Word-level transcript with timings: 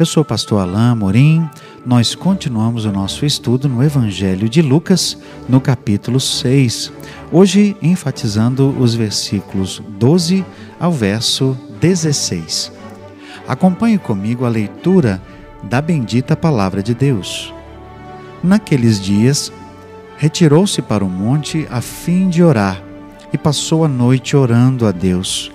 Eu 0.00 0.06
sou 0.06 0.22
o 0.22 0.24
pastor 0.24 0.62
Alain 0.62 0.92
Amorim 0.92 1.46
nós 1.84 2.14
continuamos 2.14 2.86
o 2.86 2.90
nosso 2.90 3.26
estudo 3.26 3.68
no 3.68 3.84
Evangelho 3.84 4.48
de 4.48 4.62
Lucas, 4.62 5.18
no 5.46 5.60
capítulo 5.60 6.18
6, 6.18 6.90
hoje 7.30 7.76
enfatizando 7.82 8.74
os 8.78 8.94
versículos 8.94 9.82
12 9.98 10.42
ao 10.80 10.90
verso 10.90 11.54
16. 11.82 12.72
Acompanhe 13.46 13.98
comigo 13.98 14.46
a 14.46 14.48
leitura 14.48 15.20
da 15.64 15.82
bendita 15.82 16.34
Palavra 16.34 16.82
de 16.82 16.94
Deus. 16.94 17.52
Naqueles 18.42 18.98
dias, 18.98 19.52
retirou-se 20.16 20.80
para 20.80 21.04
o 21.04 21.10
monte 21.10 21.68
a 21.70 21.82
fim 21.82 22.30
de 22.30 22.42
orar 22.42 22.82
e 23.34 23.36
passou 23.36 23.84
a 23.84 23.88
noite 23.88 24.34
orando 24.34 24.86
a 24.86 24.92
Deus. 24.92 25.52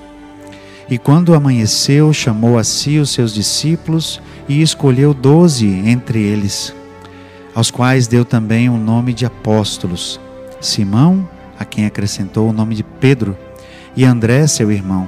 E 0.88 1.00
quando 1.00 1.34
amanheceu, 1.34 2.14
chamou 2.14 2.60
a 2.60 2.64
si 2.64 3.00
os 3.00 3.10
seus 3.10 3.34
discípulos 3.34 4.22
e 4.35 4.35
escolheu 4.48 5.14
doze 5.14 5.68
entre 5.68 6.22
eles, 6.22 6.74
aos 7.54 7.72
quais 7.72 8.08
deu 8.08 8.24
também 8.24 8.70
o 8.70 8.78
nome 8.78 9.14
de 9.14 9.26
apóstolos: 9.26 10.20
Simão, 10.62 11.28
a 11.58 11.66
quem 11.66 11.86
acrescentou 11.86 12.50
o 12.50 12.54
nome 12.54 12.76
de 12.76 12.84
Pedro, 12.84 13.38
e 13.96 14.04
André, 14.04 14.46
seu 14.48 14.72
irmão, 14.72 15.08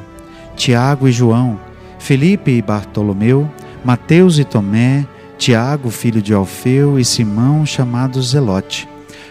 Tiago 0.56 1.08
e 1.08 1.12
João, 1.12 1.60
Felipe 2.00 2.52
e 2.52 2.62
Bartolomeu, 2.62 3.50
Mateus 3.84 4.40
e 4.40 4.44
Tomé, 4.44 5.06
Tiago, 5.38 5.90
filho 5.92 6.22
de 6.22 6.34
Alfeu, 6.34 6.98
e 6.98 7.06
Simão, 7.06 7.66
chamado 7.66 8.22
Zelote, 8.22 8.88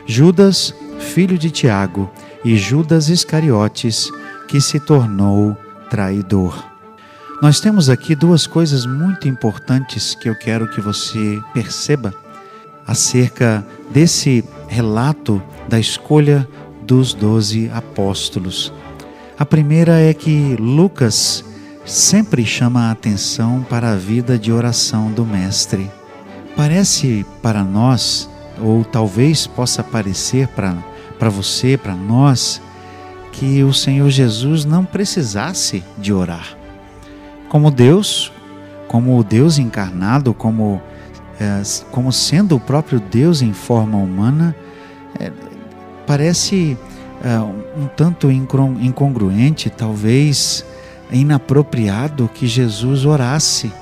Judas, 0.06 0.74
filho 1.00 1.36
de 1.36 1.50
Tiago, 1.50 2.10
e 2.44 2.56
Judas 2.56 3.08
Iscariotes, 3.08 4.10
que 4.46 4.60
se 4.60 4.78
tornou 4.78 5.56
traidor. 5.90 6.75
Nós 7.42 7.60
temos 7.60 7.90
aqui 7.90 8.14
duas 8.14 8.46
coisas 8.46 8.86
muito 8.86 9.28
importantes 9.28 10.14
que 10.14 10.26
eu 10.26 10.34
quero 10.34 10.70
que 10.70 10.80
você 10.80 11.38
perceba 11.52 12.14
acerca 12.86 13.64
desse 13.90 14.42
relato 14.68 15.42
da 15.68 15.78
escolha 15.78 16.48
dos 16.82 17.12
doze 17.12 17.70
apóstolos. 17.74 18.72
A 19.38 19.44
primeira 19.44 20.00
é 20.00 20.14
que 20.14 20.56
Lucas 20.58 21.44
sempre 21.84 22.46
chama 22.46 22.88
a 22.88 22.90
atenção 22.90 23.64
para 23.68 23.92
a 23.92 23.96
vida 23.96 24.38
de 24.38 24.50
oração 24.50 25.12
do 25.12 25.26
Mestre. 25.26 25.90
Parece 26.56 27.26
para 27.42 27.62
nós, 27.62 28.30
ou 28.58 28.82
talvez 28.82 29.46
possa 29.46 29.84
parecer 29.84 30.48
para 30.48 31.28
você, 31.28 31.76
para 31.76 31.94
nós, 31.94 32.62
que 33.30 33.62
o 33.62 33.74
Senhor 33.74 34.08
Jesus 34.08 34.64
não 34.64 34.86
precisasse 34.86 35.84
de 35.98 36.14
orar 36.14 36.56
como 37.48 37.70
Deus, 37.70 38.32
como 38.88 39.18
o 39.18 39.24
Deus 39.24 39.58
encarnado, 39.58 40.34
como, 40.34 40.80
é, 41.40 41.62
como 41.90 42.12
sendo 42.12 42.56
o 42.56 42.60
próprio 42.60 43.00
Deus 43.00 43.42
em 43.42 43.52
forma 43.52 43.98
humana, 43.98 44.54
é, 45.18 45.30
parece 46.06 46.76
é, 47.22 47.38
um 47.38 47.86
tanto 47.96 48.30
incongruente, 48.30 49.70
talvez 49.70 50.64
inapropriado 51.10 52.30
que 52.32 52.46
Jesus 52.46 53.04
orasse. 53.04 53.72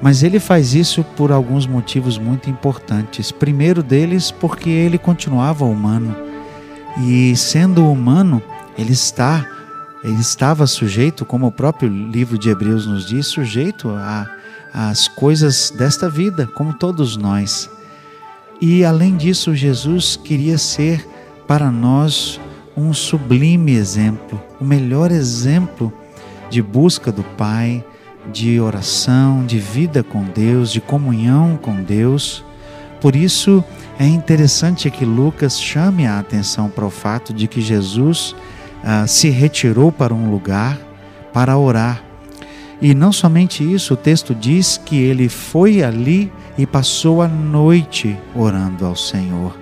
Mas 0.00 0.22
ele 0.22 0.38
faz 0.38 0.74
isso 0.74 1.02
por 1.16 1.32
alguns 1.32 1.66
motivos 1.66 2.18
muito 2.18 2.50
importantes. 2.50 3.32
Primeiro 3.32 3.82
deles, 3.82 4.30
porque 4.30 4.68
ele 4.68 4.98
continuava 4.98 5.64
humano. 5.64 6.14
E 7.02 7.34
sendo 7.36 7.90
humano, 7.90 8.42
ele 8.76 8.92
está 8.92 9.46
ele 10.06 10.20
estava 10.20 10.68
sujeito, 10.68 11.24
como 11.24 11.48
o 11.48 11.52
próprio 11.52 11.88
livro 11.88 12.38
de 12.38 12.48
Hebreus 12.48 12.86
nos 12.86 13.04
diz, 13.04 13.26
sujeito 13.26 13.90
às 14.72 15.08
coisas 15.08 15.72
desta 15.76 16.08
vida, 16.08 16.46
como 16.46 16.72
todos 16.72 17.16
nós. 17.16 17.68
E 18.60 18.84
além 18.84 19.16
disso, 19.16 19.52
Jesus 19.52 20.14
queria 20.14 20.58
ser 20.58 21.04
para 21.44 21.72
nós 21.72 22.40
um 22.76 22.94
sublime 22.94 23.72
exemplo, 23.72 24.40
o 24.60 24.64
melhor 24.64 25.10
exemplo 25.10 25.92
de 26.48 26.62
busca 26.62 27.10
do 27.10 27.24
Pai, 27.24 27.84
de 28.32 28.60
oração, 28.60 29.44
de 29.44 29.58
vida 29.58 30.04
com 30.04 30.22
Deus, 30.22 30.70
de 30.70 30.80
comunhão 30.80 31.58
com 31.60 31.82
Deus. 31.82 32.44
Por 33.00 33.16
isso 33.16 33.64
é 33.98 34.06
interessante 34.06 34.88
que 34.88 35.04
Lucas 35.04 35.60
chame 35.60 36.06
a 36.06 36.20
atenção 36.20 36.68
para 36.68 36.86
o 36.86 36.90
fato 36.90 37.34
de 37.34 37.48
que 37.48 37.60
Jesus 37.60 38.36
ah, 38.88 39.04
se 39.04 39.28
retirou 39.30 39.90
para 39.90 40.14
um 40.14 40.30
lugar 40.30 40.78
para 41.32 41.58
orar. 41.58 42.02
E 42.80 42.94
não 42.94 43.12
somente 43.12 43.64
isso, 43.64 43.94
o 43.94 43.96
texto 43.96 44.32
diz 44.32 44.78
que 44.78 44.96
ele 44.96 45.28
foi 45.28 45.82
ali 45.82 46.32
e 46.56 46.64
passou 46.64 47.20
a 47.20 47.26
noite 47.26 48.16
orando 48.32 48.86
ao 48.86 48.94
Senhor. 48.94 49.56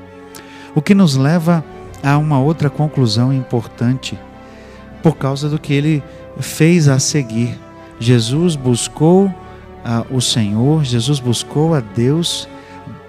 O 0.74 0.82
que 0.82 0.94
nos 0.94 1.16
leva 1.16 1.64
a 2.02 2.18
uma 2.18 2.38
outra 2.38 2.68
conclusão 2.68 3.32
importante, 3.32 4.18
por 5.02 5.16
causa 5.16 5.48
do 5.48 5.58
que 5.58 5.72
ele 5.72 6.02
fez 6.38 6.86
a 6.86 6.98
seguir. 6.98 7.58
Jesus 7.98 8.56
buscou 8.56 9.32
ah, 9.82 10.04
o 10.10 10.20
Senhor, 10.20 10.84
Jesus 10.84 11.18
buscou 11.18 11.74
a 11.74 11.80
Deus 11.80 12.46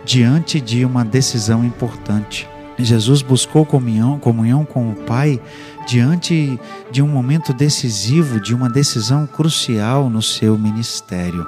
diante 0.05 0.61
de 0.61 0.85
uma 0.85 1.03
decisão 1.03 1.65
importante. 1.65 2.47
Jesus 2.83 3.21
buscou 3.21 3.65
comunhão, 3.65 4.19
comunhão 4.19 4.65
com 4.65 4.91
o 4.91 4.95
Pai 4.95 5.39
diante 5.87 6.59
de 6.91 7.01
um 7.01 7.07
momento 7.07 7.53
decisivo, 7.53 8.39
de 8.39 8.53
uma 8.53 8.69
decisão 8.69 9.25
crucial 9.25 10.09
no 10.09 10.21
seu 10.21 10.57
ministério. 10.57 11.45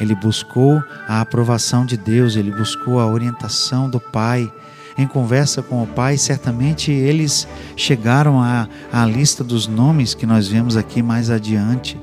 Ele 0.00 0.14
buscou 0.14 0.82
a 1.06 1.20
aprovação 1.20 1.84
de 1.84 1.96
Deus, 1.96 2.36
ele 2.36 2.50
buscou 2.50 3.00
a 3.00 3.06
orientação 3.06 3.88
do 3.90 4.00
Pai. 4.00 4.50
Em 4.96 5.06
conversa 5.06 5.62
com 5.62 5.82
o 5.82 5.86
Pai, 5.86 6.16
certamente 6.16 6.90
eles 6.90 7.46
chegaram 7.76 8.40
à, 8.42 8.68
à 8.92 9.04
lista 9.04 9.44
dos 9.44 9.68
nomes 9.68 10.14
que 10.14 10.26
nós 10.26 10.48
vemos 10.48 10.76
aqui 10.76 11.02
mais 11.02 11.30
adiante, 11.30 11.98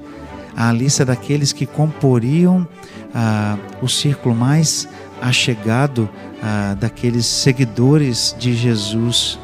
a 0.56 0.72
lista 0.72 1.04
daqueles 1.04 1.52
que 1.52 1.66
comporiam 1.66 2.66
ah, 3.14 3.58
o 3.82 3.88
círculo 3.88 4.34
mais 4.34 4.88
achegado 5.22 6.10
ah, 6.42 6.76
daqueles 6.80 7.26
seguidores 7.26 8.36
de 8.38 8.54
Jesus. 8.54 9.40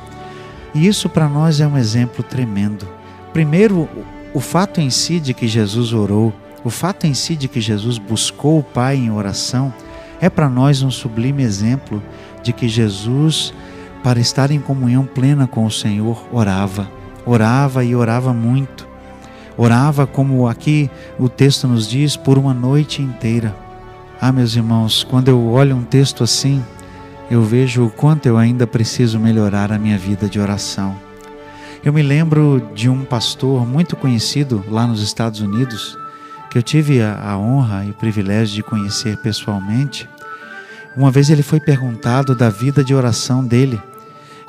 E 0.73 0.87
isso 0.87 1.09
para 1.09 1.27
nós 1.27 1.59
é 1.59 1.67
um 1.67 1.77
exemplo 1.77 2.23
tremendo. 2.23 2.87
Primeiro, 3.33 3.87
o 4.33 4.39
fato 4.39 4.79
em 4.79 4.89
si 4.89 5.19
de 5.19 5.33
que 5.33 5.47
Jesus 5.47 5.93
orou, 5.93 6.33
o 6.63 6.69
fato 6.69 7.07
em 7.07 7.13
si 7.13 7.35
de 7.35 7.47
que 7.47 7.59
Jesus 7.59 7.97
buscou 7.97 8.59
o 8.59 8.63
Pai 8.63 8.95
em 8.95 9.11
oração, 9.11 9.73
é 10.19 10.29
para 10.29 10.49
nós 10.49 10.81
um 10.81 10.91
sublime 10.91 11.43
exemplo 11.43 12.01
de 12.43 12.53
que 12.53 12.69
Jesus, 12.69 13.53
para 14.03 14.19
estar 14.19 14.51
em 14.51 14.59
comunhão 14.59 15.05
plena 15.05 15.47
com 15.47 15.65
o 15.65 15.71
Senhor, 15.71 16.23
orava. 16.31 16.89
Orava 17.25 17.83
e 17.83 17.95
orava 17.95 18.33
muito. 18.33 18.87
Orava, 19.57 20.07
como 20.07 20.47
aqui 20.47 20.89
o 21.19 21.27
texto 21.27 21.67
nos 21.67 21.87
diz, 21.87 22.15
por 22.15 22.37
uma 22.37 22.53
noite 22.53 23.01
inteira. 23.01 23.55
Ah, 24.23 24.31
meus 24.31 24.55
irmãos, 24.55 25.03
quando 25.03 25.29
eu 25.29 25.47
olho 25.47 25.75
um 25.75 25.83
texto 25.83 26.23
assim, 26.23 26.63
eu 27.31 27.41
vejo 27.41 27.87
o 27.87 27.89
quanto 27.89 28.27
eu 28.27 28.37
ainda 28.37 28.67
preciso 28.67 29.19
melhorar 29.19 29.71
a 29.71 29.79
minha 29.79 29.97
vida 29.97 30.29
de 30.29 30.39
oração. 30.39 30.95
Eu 31.83 31.91
me 31.91 32.03
lembro 32.03 32.69
de 32.75 32.87
um 32.87 33.03
pastor 33.03 33.65
muito 33.65 33.95
conhecido 33.95 34.63
lá 34.69 34.85
nos 34.85 35.01
Estados 35.01 35.41
Unidos, 35.41 35.97
que 36.51 36.57
eu 36.59 36.61
tive 36.61 37.01
a, 37.01 37.35
honra 37.35 37.83
e 37.83 37.89
o 37.89 37.95
privilégio 37.95 38.53
de 38.53 38.61
conhecer 38.61 39.17
pessoalmente. 39.23 40.07
Uma 40.95 41.09
vez 41.09 41.31
ele 41.31 41.41
foi 41.41 41.59
perguntado 41.59 42.35
da 42.35 42.51
vida 42.51 42.83
de 42.83 42.93
oração 42.93 43.43
dele, 43.43 43.81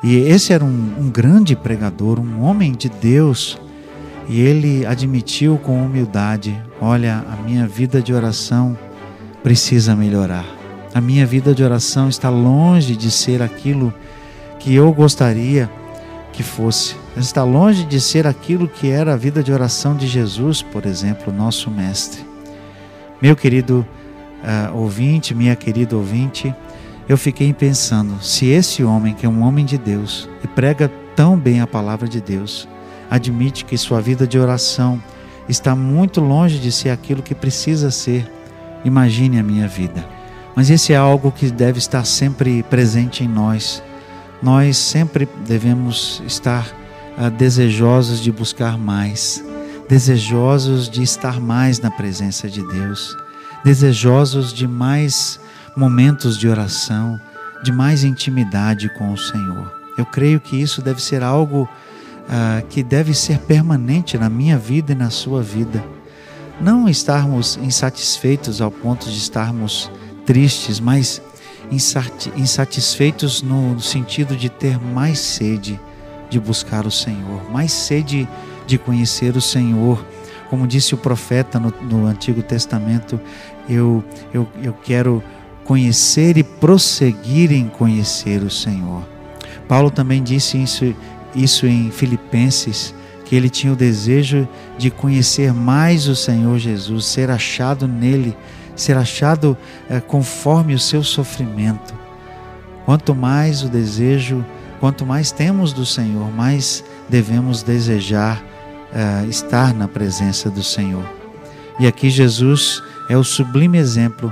e 0.03 0.17
esse 0.17 0.53
era 0.53 0.63
um, 0.63 0.93
um 0.99 1.09
grande 1.09 1.55
pregador, 1.55 2.19
um 2.19 2.43
homem 2.43 2.73
de 2.73 2.89
Deus, 2.89 3.57
e 4.29 4.39
ele 4.39 4.85
admitiu 4.85 5.57
com 5.57 5.83
humildade: 5.83 6.55
Olha, 6.79 7.25
a 7.27 7.37
minha 7.37 7.65
vida 7.65 8.03
de 8.03 8.13
oração 8.13 8.77
precisa 9.43 9.95
melhorar. 9.95 10.45
A 10.93 11.01
minha 11.01 11.25
vida 11.25 11.53
de 11.53 11.63
oração 11.63 12.07
está 12.07 12.29
longe 12.29 12.95
de 12.95 13.11
ser 13.11 13.41
aquilo 13.41 13.93
que 14.59 14.73
eu 14.73 14.91
gostaria 14.93 15.69
que 16.31 16.41
fosse. 16.41 16.95
Está 17.17 17.43
longe 17.43 17.83
de 17.83 17.99
ser 17.99 18.25
aquilo 18.25 18.67
que 18.67 18.89
era 18.89 19.13
a 19.13 19.17
vida 19.17 19.43
de 19.43 19.51
oração 19.51 19.95
de 19.95 20.07
Jesus, 20.07 20.61
por 20.61 20.85
exemplo, 20.85 21.33
nosso 21.33 21.69
Mestre. 21.69 22.25
Meu 23.21 23.35
querido 23.35 23.85
uh, 24.43 24.77
ouvinte, 24.77 25.35
minha 25.35 25.55
querida 25.55 25.95
ouvinte, 25.95 26.53
eu 27.07 27.17
fiquei 27.17 27.53
pensando: 27.53 28.21
se 28.23 28.47
esse 28.47 28.83
homem, 28.83 29.13
que 29.13 29.25
é 29.25 29.29
um 29.29 29.43
homem 29.43 29.65
de 29.65 29.77
Deus 29.77 30.29
e 30.43 30.47
prega 30.47 30.91
tão 31.15 31.37
bem 31.37 31.61
a 31.61 31.67
palavra 31.67 32.07
de 32.07 32.21
Deus. 32.21 32.67
Admite 33.09 33.65
que 33.65 33.77
sua 33.77 34.01
vida 34.01 34.25
de 34.25 34.39
oração 34.39 35.01
está 35.47 35.75
muito 35.75 36.19
longe 36.19 36.57
de 36.57 36.71
ser 36.71 36.89
aquilo 36.89 37.21
que 37.21 37.35
precisa 37.35 37.91
ser. 37.91 38.29
Imagine 38.85 39.39
a 39.39 39.43
minha 39.43 39.67
vida. 39.67 40.07
Mas 40.55 40.69
esse 40.69 40.93
é 40.93 40.95
algo 40.95 41.31
que 41.31 41.49
deve 41.49 41.79
estar 41.79 42.05
sempre 42.05 42.63
presente 42.63 43.23
em 43.23 43.27
nós. 43.27 43.81
Nós 44.41 44.77
sempre 44.77 45.27
devemos 45.45 46.21
estar 46.27 46.67
uh, 47.17 47.31
desejosos 47.31 48.19
de 48.21 48.31
buscar 48.31 48.77
mais, 48.77 49.43
desejosos 49.87 50.89
de 50.89 51.01
estar 51.01 51.39
mais 51.39 51.79
na 51.79 51.89
presença 51.89 52.49
de 52.49 52.65
Deus, 52.67 53.15
desejosos 53.63 54.53
de 54.53 54.67
mais 54.67 55.39
momentos 55.75 56.37
de 56.37 56.47
oração, 56.47 57.19
de 57.63 57.71
mais 57.71 58.03
intimidade 58.03 58.89
com 58.89 59.11
o 59.11 59.17
Senhor. 59.17 59.71
Eu 59.97 60.05
creio 60.05 60.39
que 60.39 60.61
isso 60.61 60.81
deve 60.81 61.01
ser 61.01 61.23
algo 61.23 61.63
uh, 61.63 62.65
que 62.67 62.83
deve 62.83 63.13
ser 63.13 63.39
permanente 63.39 64.17
na 64.17 64.29
minha 64.29 64.57
vida 64.57 64.91
e 64.91 64.95
na 64.95 65.09
sua 65.09 65.41
vida. 65.41 65.83
Não 66.61 66.87
estarmos 66.87 67.57
insatisfeitos 67.57 68.61
ao 68.61 68.71
ponto 68.71 69.09
de 69.09 69.17
estarmos 69.17 69.91
tristes, 70.25 70.79
mas 70.79 71.21
insatisfeitos 72.35 73.41
no 73.41 73.79
sentido 73.79 74.35
de 74.35 74.49
ter 74.49 74.79
mais 74.79 75.19
sede 75.19 75.79
de 76.29 76.39
buscar 76.39 76.85
o 76.85 76.91
Senhor, 76.91 77.49
mais 77.51 77.71
sede 77.71 78.27
de 78.65 78.77
conhecer 78.77 79.35
o 79.35 79.41
Senhor. 79.41 80.03
Como 80.49 80.67
disse 80.67 80.93
o 80.93 80.97
profeta 80.97 81.59
no, 81.59 81.73
no 81.81 82.05
Antigo 82.05 82.41
Testamento, 82.43 83.19
eu, 83.67 84.03
eu, 84.33 84.47
eu 84.61 84.73
quero 84.73 85.23
conhecer 85.63 86.37
e 86.37 86.43
prosseguir 86.43 87.51
em 87.51 87.67
conhecer 87.67 88.43
o 88.43 88.49
Senhor. 88.49 89.03
Paulo 89.67 89.89
também 89.89 90.21
disse 90.21 90.61
isso, 90.61 90.93
isso 91.33 91.65
em 91.65 91.89
Filipenses, 91.89 92.93
que 93.33 93.37
ele 93.37 93.49
tinha 93.49 93.73
o 93.73 93.75
desejo 93.75 94.47
de 94.77 94.91
conhecer 94.91 95.51
mais 95.51 96.07
o 96.07 96.15
Senhor 96.15 96.59
Jesus, 96.59 97.03
ser 97.07 97.31
achado 97.31 97.87
nele, 97.87 98.37
ser 98.75 98.95
achado 98.95 99.57
é, 99.89 99.99
conforme 99.99 100.75
o 100.75 100.79
seu 100.79 101.03
sofrimento. 101.03 101.95
Quanto 102.85 103.15
mais 103.15 103.63
o 103.63 103.69
desejo, 103.69 104.45
quanto 104.79 105.03
mais 105.03 105.31
temos 105.31 105.73
do 105.73 105.83
Senhor, 105.83 106.31
mais 106.31 106.83
devemos 107.09 107.63
desejar 107.63 108.39
é, 108.93 109.25
estar 109.25 109.73
na 109.73 109.87
presença 109.87 110.47
do 110.51 110.61
Senhor. 110.61 111.03
E 111.79 111.87
aqui 111.87 112.11
Jesus 112.11 112.83
é 113.09 113.17
o 113.17 113.23
sublime 113.23 113.79
exemplo 113.79 114.31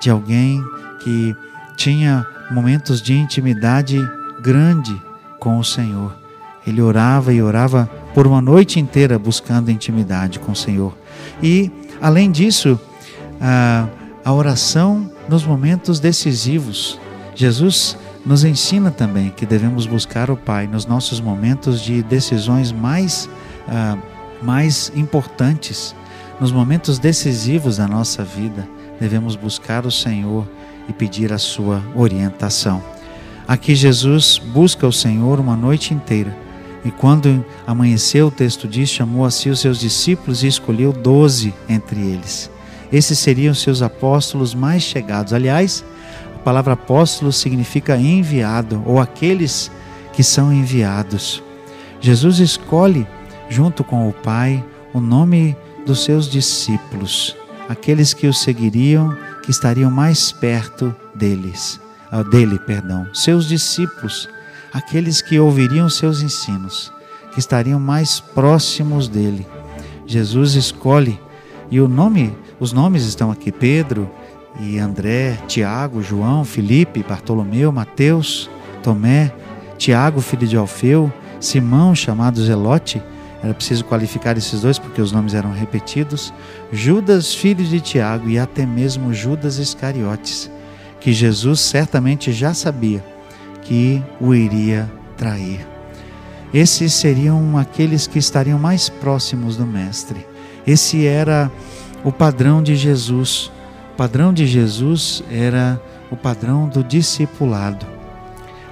de 0.00 0.10
alguém 0.10 0.60
que 0.98 1.32
tinha 1.76 2.26
momentos 2.50 3.00
de 3.00 3.14
intimidade 3.14 4.00
grande 4.42 5.00
com 5.38 5.60
o 5.60 5.64
Senhor. 5.64 6.12
Ele 6.66 6.82
orava 6.82 7.32
e 7.32 7.40
orava 7.40 7.88
por 8.16 8.26
uma 8.26 8.40
noite 8.40 8.80
inteira 8.80 9.18
buscando 9.18 9.70
intimidade 9.70 10.38
com 10.38 10.52
o 10.52 10.56
Senhor. 10.56 10.96
E, 11.42 11.70
além 12.00 12.30
disso, 12.30 12.80
a, 13.38 13.86
a 14.24 14.32
oração 14.32 15.12
nos 15.28 15.44
momentos 15.44 16.00
decisivos. 16.00 16.98
Jesus 17.34 17.94
nos 18.24 18.42
ensina 18.42 18.90
também 18.90 19.28
que 19.28 19.44
devemos 19.44 19.84
buscar 19.84 20.30
o 20.30 20.36
Pai 20.36 20.66
nos 20.66 20.86
nossos 20.86 21.20
momentos 21.20 21.82
de 21.82 22.02
decisões 22.02 22.72
mais, 22.72 23.28
mais 24.40 24.90
importantes, 24.96 25.94
nos 26.40 26.50
momentos 26.50 26.98
decisivos 26.98 27.76
da 27.76 27.86
nossa 27.86 28.24
vida. 28.24 28.66
Devemos 28.98 29.36
buscar 29.36 29.84
o 29.84 29.90
Senhor 29.90 30.48
e 30.88 30.92
pedir 30.94 31.34
a 31.34 31.38
sua 31.38 31.82
orientação. 31.94 32.82
Aqui 33.46 33.74
Jesus 33.74 34.38
busca 34.38 34.86
o 34.86 34.92
Senhor 34.92 35.38
uma 35.38 35.54
noite 35.54 35.92
inteira. 35.92 36.45
E 36.86 36.90
quando 36.92 37.44
amanheceu, 37.66 38.28
o 38.28 38.30
texto 38.30 38.68
diz, 38.68 38.88
chamou 38.88 39.24
a 39.24 39.30
si 39.32 39.50
os 39.50 39.58
seus 39.58 39.80
discípulos 39.80 40.44
e 40.44 40.46
escolheu 40.46 40.92
doze 40.92 41.52
entre 41.68 41.98
eles. 41.98 42.48
Esses 42.92 43.18
seriam 43.18 43.52
seus 43.52 43.82
apóstolos 43.82 44.54
mais 44.54 44.84
chegados. 44.84 45.32
Aliás, 45.32 45.84
a 46.36 46.38
palavra 46.38 46.74
apóstolo 46.74 47.32
significa 47.32 47.96
enviado 47.96 48.84
ou 48.86 49.00
aqueles 49.00 49.68
que 50.12 50.22
são 50.22 50.52
enviados. 50.52 51.42
Jesus 52.00 52.38
escolhe, 52.38 53.04
junto 53.50 53.82
com 53.82 54.08
o 54.08 54.12
Pai, 54.12 54.64
o 54.94 55.00
nome 55.00 55.56
dos 55.84 56.04
seus 56.04 56.30
discípulos, 56.30 57.36
aqueles 57.68 58.14
que 58.14 58.28
o 58.28 58.32
seguiriam, 58.32 59.12
que 59.42 59.50
estariam 59.50 59.90
mais 59.90 60.30
perto 60.30 60.94
deles, 61.12 61.80
ah, 62.12 62.22
dele, 62.22 62.60
perdão, 62.60 63.08
seus 63.12 63.48
discípulos, 63.48 64.28
aqueles 64.76 65.22
que 65.22 65.40
ouviriam 65.40 65.88
seus 65.88 66.20
ensinos, 66.20 66.92
que 67.32 67.38
estariam 67.38 67.80
mais 67.80 68.20
próximos 68.20 69.08
dele. 69.08 69.46
Jesus 70.06 70.54
escolhe 70.54 71.18
e 71.70 71.80
o 71.80 71.88
nome 71.88 72.36
os 72.60 72.74
nomes 72.74 73.04
estão 73.04 73.30
aqui: 73.30 73.50
Pedro 73.50 74.10
e 74.60 74.78
André, 74.78 75.38
Tiago, 75.48 76.02
João, 76.02 76.44
Felipe, 76.44 77.02
Bartolomeu, 77.02 77.72
Mateus, 77.72 78.50
Tomé, 78.82 79.32
Tiago, 79.78 80.20
filho 80.20 80.46
de 80.46 80.58
Alfeu, 80.58 81.10
Simão, 81.40 81.94
chamado 81.94 82.44
Zelote. 82.44 83.02
Era 83.42 83.54
preciso 83.54 83.84
qualificar 83.84 84.36
esses 84.36 84.60
dois 84.60 84.78
porque 84.78 85.00
os 85.00 85.10
nomes 85.10 85.32
eram 85.32 85.52
repetidos. 85.52 86.34
Judas, 86.70 87.34
filho 87.34 87.64
de 87.64 87.80
Tiago, 87.80 88.28
e 88.28 88.38
até 88.38 88.66
mesmo 88.66 89.14
Judas 89.14 89.56
Iscariotes, 89.56 90.50
que 91.00 91.14
Jesus 91.14 91.60
certamente 91.60 92.30
já 92.30 92.52
sabia 92.52 93.15
que 93.66 94.02
o 94.20 94.32
iria 94.32 94.90
trair. 95.16 95.66
Esses 96.54 96.94
seriam 96.94 97.58
aqueles 97.58 98.06
que 98.06 98.18
estariam 98.18 98.58
mais 98.58 98.88
próximos 98.88 99.56
do 99.56 99.66
Mestre. 99.66 100.24
Esse 100.66 101.04
era 101.04 101.50
o 102.04 102.12
padrão 102.12 102.62
de 102.62 102.76
Jesus. 102.76 103.50
O 103.92 103.96
padrão 103.96 104.32
de 104.32 104.46
Jesus 104.46 105.22
era 105.30 105.80
o 106.10 106.16
padrão 106.16 106.68
do 106.68 106.84
discipulado. 106.84 107.84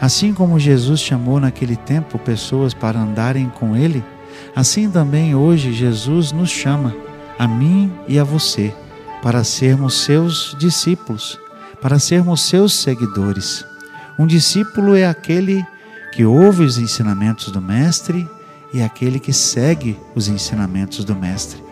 Assim 0.00 0.32
como 0.32 0.60
Jesus 0.60 1.00
chamou 1.00 1.40
naquele 1.40 1.76
tempo 1.76 2.18
pessoas 2.18 2.72
para 2.72 3.00
andarem 3.00 3.48
com 3.48 3.76
Ele, 3.76 4.04
assim 4.54 4.88
também 4.88 5.34
hoje 5.34 5.72
Jesus 5.72 6.30
nos 6.30 6.50
chama, 6.50 6.94
a 7.38 7.48
mim 7.48 7.92
e 8.06 8.18
a 8.18 8.24
você, 8.24 8.72
para 9.22 9.42
sermos 9.42 9.94
seus 10.04 10.54
discípulos, 10.58 11.38
para 11.80 11.98
sermos 11.98 12.42
seus 12.42 12.74
seguidores. 12.74 13.64
Um 14.18 14.26
discípulo 14.26 14.94
é 14.94 15.06
aquele 15.06 15.64
que 16.12 16.24
ouve 16.24 16.62
os 16.62 16.78
ensinamentos 16.78 17.50
do 17.50 17.60
Mestre 17.60 18.28
e 18.72 18.80
é 18.80 18.84
aquele 18.84 19.18
que 19.18 19.32
segue 19.32 19.98
os 20.14 20.28
ensinamentos 20.28 21.04
do 21.04 21.14
Mestre. 21.14 21.62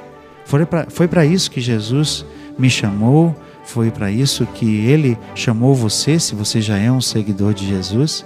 Foi 0.90 1.08
para 1.08 1.24
isso 1.24 1.50
que 1.50 1.60
Jesus 1.60 2.26
me 2.58 2.68
chamou, 2.68 3.34
foi 3.64 3.90
para 3.90 4.10
isso 4.10 4.44
que 4.46 4.84
Ele 4.86 5.16
chamou 5.34 5.74
você, 5.74 6.18
se 6.18 6.34
você 6.34 6.60
já 6.60 6.76
é 6.76 6.90
um 6.90 7.00
seguidor 7.00 7.54
de 7.54 7.66
Jesus. 7.66 8.24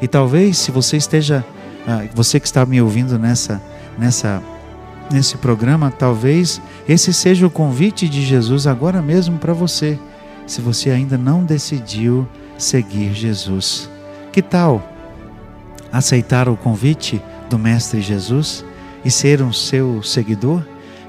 E 0.00 0.08
talvez, 0.08 0.56
se 0.58 0.70
você 0.70 0.96
esteja, 0.96 1.44
ah, 1.86 2.06
você 2.14 2.40
que 2.40 2.46
está 2.46 2.64
me 2.64 2.80
ouvindo 2.80 3.18
nessa, 3.18 3.62
nessa, 3.98 4.42
nesse 5.10 5.36
programa, 5.36 5.90
talvez 5.90 6.60
esse 6.88 7.12
seja 7.12 7.46
o 7.46 7.50
convite 7.50 8.08
de 8.08 8.24
Jesus 8.24 8.66
agora 8.66 9.02
mesmo 9.02 9.38
para 9.38 9.52
você, 9.52 9.98
se 10.46 10.60
você 10.60 10.90
ainda 10.90 11.18
não 11.18 11.44
decidiu 11.44 12.26
seguir 12.58 13.14
Jesus. 13.14 13.88
Que 14.32 14.42
tal 14.42 14.86
aceitar 15.90 16.48
o 16.48 16.56
convite 16.56 17.22
do 17.48 17.58
Mestre 17.58 18.02
Jesus 18.02 18.64
e 19.04 19.10
ser 19.10 19.40
um 19.40 19.52
seu 19.52 20.02
seguidor? 20.02 20.62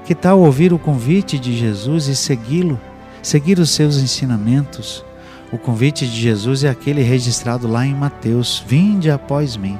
Que 0.06 0.14
tal 0.14 0.40
ouvir 0.40 0.72
o 0.72 0.78
convite 0.78 1.38
de 1.38 1.56
Jesus 1.56 2.06
e 2.06 2.16
segui-lo, 2.16 2.80
seguir 3.22 3.58
os 3.58 3.70
seus 3.70 3.98
ensinamentos? 3.98 5.04
O 5.52 5.58
convite 5.58 6.06
de 6.06 6.18
Jesus 6.18 6.64
é 6.64 6.68
aquele 6.68 7.02
registrado 7.02 7.66
lá 7.66 7.84
em 7.84 7.94
Mateus: 7.94 8.62
Vinde 8.66 9.10
após 9.10 9.56
mim, 9.56 9.78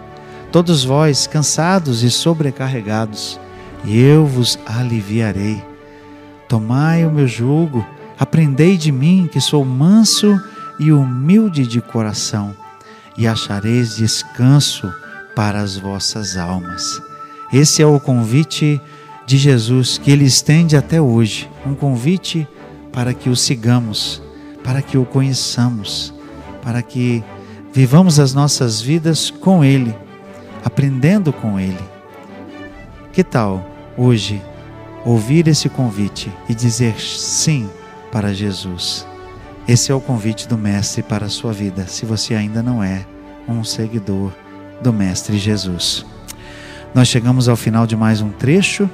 todos 0.51 0.85
vós 0.85 1.27
cansados 1.27 2.03
e 2.03 2.11
sobrecarregados, 2.11 3.41
e 3.85 3.99
eu 3.99 4.27
vos 4.27 4.59
aliviarei. 4.67 5.63
Tomai 6.49 7.07
o 7.07 7.11
meu 7.11 7.29
jugo, 7.29 7.87
aprendei 8.19 8.77
de 8.77 8.91
mim, 8.91 9.29
que 9.31 9.41
sou 9.41 9.65
manso 9.65 10.41
e 10.81 10.91
humilde 10.91 11.67
de 11.67 11.81
coração, 11.81 12.57
e 13.17 13.29
achareis 13.29 13.97
descanso 13.97 14.91
para 15.37 15.61
as 15.61 15.77
vossas 15.77 16.39
almas. 16.39 17.01
Esse 17.53 17.83
é 17.83 17.87
o 17.87 18.01
convite 18.01 18.81
de 19.27 19.37
Jesus 19.37 19.99
que 19.99 20.11
ele 20.11 20.25
estende 20.25 20.77
até 20.77 21.01
hoje, 21.01 21.49
um 21.67 21.75
convite 21.75 22.49
para 22.91 23.13
que 23.13 23.29
o 23.29 23.37
sigamos, 23.37 24.23
para 24.65 24.81
que 24.81 24.97
o 24.97 25.05
conheçamos, 25.05 26.15
para 26.63 26.83
que 26.83 27.23
vivamos 27.73 28.19
as 28.19 28.33
nossas 28.33 28.81
vidas 28.81 29.31
com 29.31 29.63
ele, 29.63 29.95
aprendendo 30.65 31.33
com 31.33 31.61
ele. 31.61 31.85
Que 33.13 33.23
tal 33.23 33.65
hoje 33.99 34.41
ouvir 35.05 35.47
esse 35.47 35.69
convite 35.69 36.33
e 36.49 36.55
dizer 36.55 36.99
sim 37.01 37.69
para 38.11 38.33
Jesus? 38.33 39.10
Esse 39.69 39.93
é 39.93 39.95
o 39.95 40.01
convite 40.01 40.49
do 40.49 40.59
Mestre 40.59 41.03
para 41.03 41.27
a 41.27 41.29
sua 41.29 41.53
vida, 41.53 41.87
se 41.87 42.05
você 42.05 42.35
ainda 42.35 42.63
não 42.63 42.83
é 42.83 43.07
um 43.47 43.63
seguidor 43.63 44.33
do 44.81 44.93
Mestre 44.93 45.39
Jesus. 45.39 46.05
Nós 46.95 47.09
chegamos 47.09 47.49
ao 47.49 47.57
final 47.57 47.87
de 47.87 47.97
mais 47.97 48.21
um 48.21 48.31
trecho. 48.31 48.91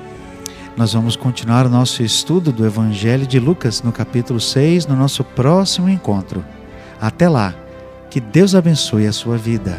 Nós 0.76 0.92
vamos 0.92 1.16
continuar 1.16 1.64
o 1.64 1.70
nosso 1.70 2.02
estudo 2.02 2.52
do 2.52 2.66
Evangelho 2.66 3.26
de 3.26 3.40
Lucas 3.40 3.82
no 3.82 3.90
capítulo 3.90 4.38
6 4.38 4.86
no 4.86 4.94
nosso 4.94 5.24
próximo 5.24 5.88
encontro. 5.88 6.44
Até 7.00 7.28
lá, 7.28 7.54
que 8.10 8.20
Deus 8.20 8.54
abençoe 8.54 9.06
a 9.06 9.12
sua 9.12 9.38
vida. 9.38 9.78